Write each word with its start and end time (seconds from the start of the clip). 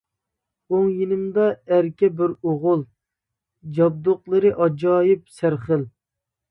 ئوڭ 0.77 0.87
يېنىدا 1.01 1.45
ئەركە 1.75 2.09
بىر 2.21 2.33
ئوغۇل، 2.39 2.83
جابدۇقلىرى 3.79 4.57
ئاجايىپ 4.59 5.33
سەر 5.41 5.63
خىل. 5.69 5.91